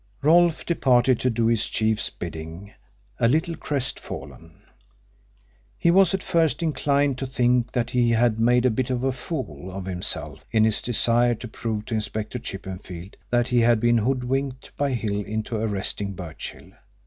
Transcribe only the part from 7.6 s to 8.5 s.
that he had